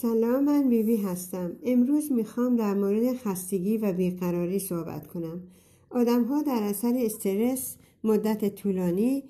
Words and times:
سلام 0.00 0.44
من 0.44 0.68
بیبی 0.68 0.96
هستم. 0.96 1.52
امروز 1.62 2.12
می‌خوام 2.12 2.56
در 2.56 2.74
مورد 2.74 3.16
خستگی 3.16 3.78
و 3.78 3.92
بیقراری 3.92 4.58
صحبت 4.58 5.06
کنم. 5.06 5.40
آدم 5.90 6.24
ها 6.24 6.42
در 6.42 6.62
اثر 6.62 6.94
استرس 6.96 7.76
مدت 8.04 8.54
طولانی 8.54 9.24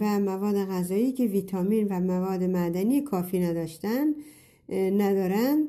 و 0.00 0.20
مواد 0.20 0.54
غذایی 0.54 1.12
که 1.12 1.24
ویتامین 1.24 1.88
و 1.90 2.00
مواد 2.00 2.42
معدنی 2.42 3.00
کافی 3.00 3.38
نداشتن 3.38 4.14
ندارند 4.68 5.68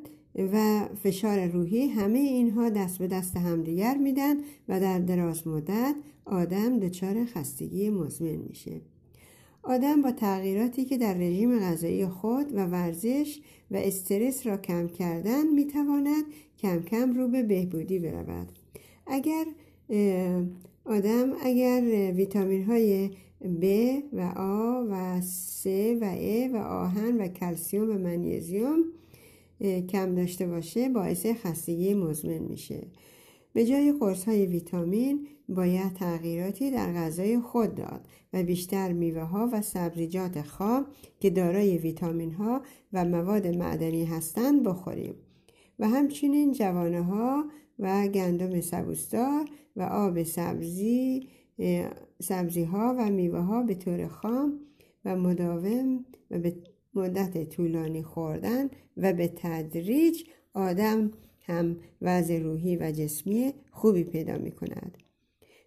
و 0.53 0.87
فشار 1.03 1.47
روحی 1.47 1.87
همه 1.87 2.19
اینها 2.19 2.69
دست 2.69 2.97
به 2.99 3.07
دست 3.07 3.37
همدیگر 3.37 3.97
میدن 3.97 4.35
و 4.69 4.79
در 4.79 4.99
دراز 4.99 5.47
مدت 5.47 5.95
آدم 6.25 6.79
دچار 6.79 7.25
خستگی 7.25 7.89
مزمن 7.89 8.35
میشه. 8.35 8.81
آدم 9.67 10.01
با 10.01 10.11
تغییراتی 10.11 10.85
که 10.85 10.97
در 10.97 11.13
رژیم 11.13 11.59
غذایی 11.59 12.07
خود 12.07 12.55
و 12.55 12.65
ورزش 12.65 13.39
و 13.71 13.75
استرس 13.75 14.47
را 14.47 14.57
کم 14.57 14.87
کردن 14.87 15.47
می‌تواند 15.47 16.25
کم 16.57 16.81
کم 16.81 17.13
رو 17.13 17.27
به 17.27 17.43
بهبودی 17.43 17.99
برود. 17.99 18.51
اگر 19.07 19.45
آدم 20.85 21.33
اگر 21.41 22.11
ویتامین 22.15 22.63
های 22.63 23.09
B 23.41 23.65
و 24.13 24.31
A 24.35 24.91
و 24.91 25.21
C 25.21 25.67
و 26.01 26.15
E 26.15 26.53
و 26.53 26.57
آهن 26.57 27.17
و 27.17 27.27
کلسیوم 27.27 27.89
و 27.89 27.93
منیزیوم 27.93 28.83
کم 29.89 30.15
داشته 30.15 30.47
باشه 30.47 30.89
باعث 30.89 31.25
خستگی 31.25 31.93
مزمن 31.93 32.37
میشه. 32.37 32.87
به 33.57 33.65
جای 33.65 33.93
قرص 33.99 34.23
های 34.23 34.45
ویتامین 34.45 35.27
باید 35.49 35.93
تغییراتی 35.93 36.71
در 36.71 36.93
غذای 36.93 37.39
خود 37.39 37.75
داد 37.75 38.07
و 38.33 38.43
بیشتر 38.43 38.93
میوه 38.93 39.21
ها 39.21 39.49
و 39.53 39.61
سبزیجات 39.61 40.41
خام 40.41 40.85
که 41.19 41.29
دارای 41.29 41.77
ویتامین 41.77 42.31
ها 42.31 42.61
و 42.93 43.05
مواد 43.05 43.47
معدنی 43.47 44.05
هستند 44.05 44.63
بخوریم. 44.63 45.15
و 45.79 45.87
همچنین 45.87 46.51
جوانه 46.51 47.03
ها 47.03 47.45
و 47.79 48.07
گندم 48.07 48.61
سبوسدار 48.61 49.45
و 49.75 49.81
آب 49.81 50.23
سبزی 50.23 51.27
سبزی 52.21 52.63
ها 52.63 52.95
و 52.99 53.09
میوه 53.09 53.39
ها 53.39 53.63
به 53.63 53.75
طور 53.75 54.07
خام 54.07 54.59
و 55.05 55.15
مداوم 55.15 56.05
و 56.31 56.39
به 56.39 56.55
مدت 56.93 57.49
طولانی 57.49 58.03
خوردن 58.03 58.69
و 58.97 59.13
به 59.13 59.27
تدریج 59.27 60.23
آدم 60.53 61.11
هم 61.47 61.77
وضع 62.01 62.39
روحی 62.39 62.77
و 62.77 62.91
جسمی 62.91 63.53
خوبی 63.71 64.03
پیدا 64.03 64.37
می 64.37 64.51
کند. 64.51 64.97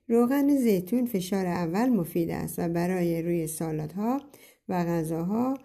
روغن 0.08 0.56
زیتون 0.56 1.06
فشار 1.06 1.46
اول 1.46 1.88
مفید 1.88 2.30
است 2.30 2.58
و 2.58 2.68
برای 2.68 3.22
روی 3.22 3.46
سالادها 3.46 4.20
و 4.68 4.84
غذاها 4.84 5.58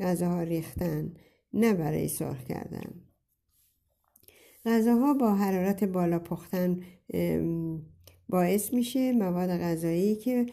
غذاها 0.00 0.42
ریختن 0.42 1.14
نه 1.52 1.74
برای 1.74 2.08
سرخ 2.08 2.44
کردن 2.44 2.90
غذاها 4.64 5.14
با 5.14 5.34
حرارت 5.34 5.84
بالا 5.84 6.18
پختن 6.18 6.80
باعث 8.28 8.74
میشه 8.74 9.12
مواد 9.12 9.50
غذایی 9.50 10.16
که 10.16 10.46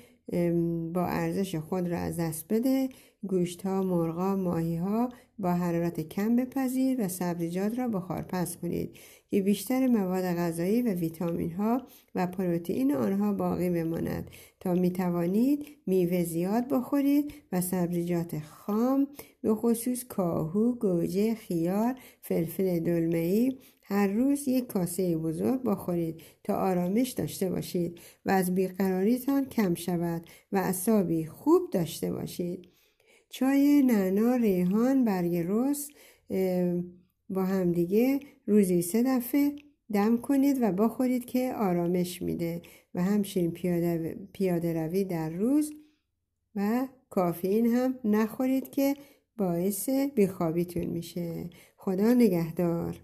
با 0.93 1.05
ارزش 1.05 1.55
خود 1.55 1.87
را 1.87 1.97
از 1.97 2.19
دست 2.19 2.45
بده 2.53 2.89
گوشت 3.27 3.61
ها، 3.61 3.83
مرغا، 3.83 4.35
ماهی 4.35 4.75
ها 4.75 5.09
با 5.39 5.53
حرارت 5.53 5.99
کم 5.99 6.35
بپذیر 6.35 7.05
و 7.05 7.07
سبزیجات 7.07 7.79
را 7.79 7.87
بخار. 7.87 8.21
پس 8.21 8.57
کنید 8.57 8.97
که 9.29 9.41
بیشتر 9.41 9.87
مواد 9.87 10.23
غذایی 10.23 10.81
و 10.81 10.93
ویتامین 10.93 11.51
ها 11.51 11.81
و 12.15 12.27
پروتئین 12.27 12.93
آنها 12.93 13.33
باقی 13.33 13.69
بماند 13.69 14.31
تا 14.59 14.73
می 14.73 14.91
توانید 14.91 15.65
میوه 15.85 16.23
زیاد 16.23 16.67
بخورید 16.67 17.33
و 17.51 17.61
سبزیجات 17.61 18.39
خام 18.39 19.07
به 19.41 19.55
خصوص 19.55 20.03
کاهو، 20.03 20.75
گوجه، 20.75 21.35
خیار، 21.35 21.95
فلفل 22.21 22.79
دلمه‌ای 22.79 23.57
هر 23.81 24.07
روز 24.07 24.47
یک 24.47 24.67
کاسه 24.67 25.17
بزرگ 25.17 25.63
بخورید 25.63 26.21
تا 26.43 26.55
آرامش 26.55 27.09
داشته 27.09 27.49
باشید 27.49 27.99
و 28.25 28.31
از 28.31 28.55
بیقراریتان 28.55 29.45
کم 29.45 29.75
شود 29.75 30.21
و 30.51 30.57
اصابی 30.57 31.25
خوب 31.25 31.69
داشته 31.71 32.11
باشید. 32.11 32.78
چای 33.29 33.81
نعنا 33.81 34.35
ریحان 34.35 35.05
برگ 35.05 35.35
رس 35.35 35.89
با 37.29 37.43
همدیگه 37.43 38.19
روزی 38.45 38.81
سه 38.81 39.03
دفعه 39.03 39.55
دم 39.93 40.17
کنید 40.17 40.57
و 40.61 40.71
بخورید 40.71 41.25
که 41.25 41.53
آرامش 41.53 42.21
میده 42.21 42.61
و 42.95 43.03
همچنین 43.03 43.51
پیاده, 43.51 44.17
پیاده 44.33 44.85
روی 44.85 45.03
در 45.03 45.29
روز 45.29 45.73
و 46.55 46.87
کافین 47.09 47.65
هم 47.65 47.99
نخورید 48.03 48.69
که 48.71 48.95
باعث 49.37 49.89
بیخوابیتون 49.89 50.85
میشه. 50.85 51.49
خدا 51.77 52.13
نگهدار. 52.13 53.01